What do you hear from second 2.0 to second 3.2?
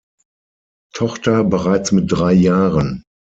drei Jahren.